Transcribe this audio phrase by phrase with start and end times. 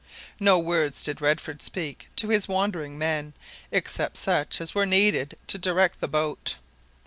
[0.39, 3.33] No words did Redford speak to his wondering men,
[3.71, 6.55] except such as were needed to direct the boat.